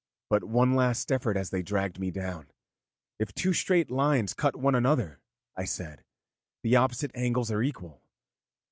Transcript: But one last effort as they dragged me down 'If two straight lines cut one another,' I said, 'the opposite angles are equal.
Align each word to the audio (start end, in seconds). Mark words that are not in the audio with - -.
But 0.31 0.43
one 0.43 0.73
last 0.73 1.11
effort 1.11 1.37
as 1.37 1.51
they 1.51 1.61
dragged 1.61 1.99
me 1.99 2.09
down 2.09 2.49
'If 3.19 3.35
two 3.35 3.53
straight 3.53 3.91
lines 3.91 4.33
cut 4.33 4.55
one 4.55 4.73
another,' 4.73 5.19
I 5.55 5.65
said, 5.65 6.03
'the 6.63 6.75
opposite 6.75 7.11
angles 7.13 7.51
are 7.51 7.61
equal. 7.61 8.01